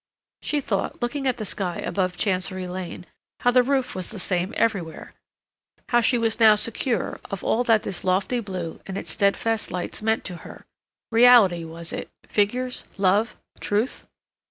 She 0.41 0.61
thought, 0.61 0.99
looking 0.99 1.27
at 1.27 1.37
the 1.37 1.45
sky 1.45 1.75
above 1.77 2.17
Chancery 2.17 2.67
Lane, 2.67 3.05
how 3.41 3.51
the 3.51 3.61
roof 3.61 3.93
was 3.93 4.09
the 4.09 4.17
same 4.17 4.51
everywhere; 4.57 5.13
how 5.89 6.01
she 6.01 6.17
was 6.17 6.39
now 6.39 6.55
secure 6.55 7.19
of 7.29 7.43
all 7.43 7.61
that 7.65 7.83
this 7.83 8.03
lofty 8.03 8.39
blue 8.39 8.81
and 8.87 8.97
its 8.97 9.11
steadfast 9.11 9.69
lights 9.69 10.01
meant 10.01 10.23
to 10.23 10.37
her; 10.37 10.65
reality, 11.11 11.63
was 11.65 11.93
it, 11.93 12.09
figures, 12.27 12.85
love, 12.97 13.35
truth? 13.59 14.07